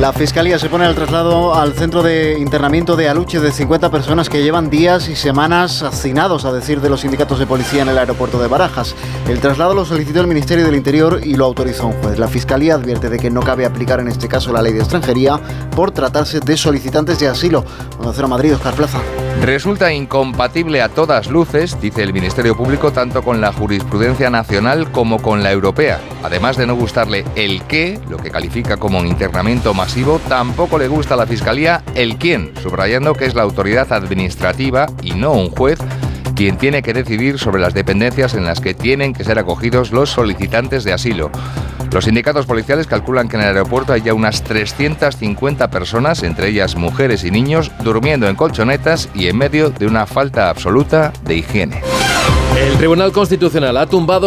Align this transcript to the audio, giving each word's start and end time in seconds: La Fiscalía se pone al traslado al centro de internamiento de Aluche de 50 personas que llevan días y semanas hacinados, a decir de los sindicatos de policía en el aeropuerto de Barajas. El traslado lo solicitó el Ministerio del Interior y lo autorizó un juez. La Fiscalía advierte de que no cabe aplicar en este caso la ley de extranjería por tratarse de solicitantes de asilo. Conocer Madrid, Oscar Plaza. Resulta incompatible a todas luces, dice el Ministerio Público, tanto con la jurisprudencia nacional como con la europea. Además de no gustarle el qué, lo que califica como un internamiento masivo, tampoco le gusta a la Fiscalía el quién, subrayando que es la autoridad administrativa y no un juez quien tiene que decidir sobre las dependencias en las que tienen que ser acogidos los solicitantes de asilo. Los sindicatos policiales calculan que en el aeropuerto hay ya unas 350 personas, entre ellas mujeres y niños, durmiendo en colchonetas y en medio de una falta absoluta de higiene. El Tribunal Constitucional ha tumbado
La 0.00 0.12
Fiscalía 0.12 0.60
se 0.60 0.68
pone 0.68 0.84
al 0.84 0.94
traslado 0.94 1.56
al 1.56 1.72
centro 1.72 2.04
de 2.04 2.38
internamiento 2.38 2.94
de 2.94 3.08
Aluche 3.08 3.40
de 3.40 3.50
50 3.50 3.90
personas 3.90 4.28
que 4.28 4.44
llevan 4.44 4.70
días 4.70 5.08
y 5.08 5.16
semanas 5.16 5.82
hacinados, 5.82 6.44
a 6.44 6.52
decir 6.52 6.80
de 6.80 6.88
los 6.88 7.00
sindicatos 7.00 7.40
de 7.40 7.46
policía 7.46 7.82
en 7.82 7.88
el 7.88 7.98
aeropuerto 7.98 8.38
de 8.40 8.46
Barajas. 8.46 8.94
El 9.28 9.40
traslado 9.40 9.74
lo 9.74 9.84
solicitó 9.84 10.20
el 10.20 10.28
Ministerio 10.28 10.64
del 10.64 10.76
Interior 10.76 11.20
y 11.24 11.34
lo 11.34 11.46
autorizó 11.46 11.88
un 11.88 11.94
juez. 11.94 12.16
La 12.16 12.28
Fiscalía 12.28 12.74
advierte 12.74 13.10
de 13.10 13.18
que 13.18 13.28
no 13.28 13.40
cabe 13.40 13.66
aplicar 13.66 13.98
en 13.98 14.06
este 14.06 14.28
caso 14.28 14.52
la 14.52 14.62
ley 14.62 14.72
de 14.72 14.78
extranjería 14.78 15.40
por 15.74 15.90
tratarse 15.90 16.38
de 16.38 16.56
solicitantes 16.56 17.18
de 17.18 17.26
asilo. 17.26 17.64
Conocer 17.96 18.28
Madrid, 18.28 18.54
Oscar 18.54 18.74
Plaza. 18.74 19.00
Resulta 19.42 19.92
incompatible 19.92 20.80
a 20.80 20.90
todas 20.90 21.26
luces, 21.26 21.76
dice 21.80 22.04
el 22.04 22.12
Ministerio 22.12 22.56
Público, 22.56 22.92
tanto 22.92 23.24
con 23.24 23.40
la 23.40 23.52
jurisprudencia 23.52 24.30
nacional 24.30 24.92
como 24.92 25.20
con 25.20 25.42
la 25.42 25.50
europea. 25.50 25.98
Además 26.28 26.58
de 26.58 26.66
no 26.66 26.76
gustarle 26.76 27.24
el 27.36 27.62
qué, 27.62 27.98
lo 28.10 28.18
que 28.18 28.30
califica 28.30 28.76
como 28.76 28.98
un 28.98 29.06
internamiento 29.06 29.72
masivo, 29.72 30.20
tampoco 30.28 30.76
le 30.76 30.86
gusta 30.86 31.14
a 31.14 31.16
la 31.16 31.26
Fiscalía 31.26 31.82
el 31.94 32.18
quién, 32.18 32.52
subrayando 32.62 33.14
que 33.14 33.24
es 33.24 33.34
la 33.34 33.44
autoridad 33.44 33.90
administrativa 33.94 34.84
y 35.02 35.12
no 35.12 35.32
un 35.32 35.48
juez 35.48 35.78
quien 36.36 36.58
tiene 36.58 36.82
que 36.82 36.92
decidir 36.92 37.38
sobre 37.38 37.62
las 37.62 37.72
dependencias 37.72 38.34
en 38.34 38.44
las 38.44 38.60
que 38.60 38.74
tienen 38.74 39.14
que 39.14 39.24
ser 39.24 39.38
acogidos 39.38 39.90
los 39.90 40.10
solicitantes 40.10 40.84
de 40.84 40.92
asilo. 40.92 41.30
Los 41.92 42.04
sindicatos 42.04 42.44
policiales 42.44 42.86
calculan 42.86 43.26
que 43.26 43.36
en 43.36 43.44
el 43.44 43.48
aeropuerto 43.48 43.94
hay 43.94 44.02
ya 44.02 44.12
unas 44.12 44.44
350 44.44 45.70
personas, 45.70 46.22
entre 46.22 46.48
ellas 46.48 46.76
mujeres 46.76 47.24
y 47.24 47.30
niños, 47.30 47.72
durmiendo 47.82 48.28
en 48.28 48.36
colchonetas 48.36 49.08
y 49.14 49.28
en 49.28 49.38
medio 49.38 49.70
de 49.70 49.86
una 49.86 50.06
falta 50.06 50.50
absoluta 50.50 51.10
de 51.24 51.36
higiene. 51.36 51.80
El 52.56 52.76
Tribunal 52.76 53.12
Constitucional 53.12 53.76
ha 53.76 53.86
tumbado 53.86 54.26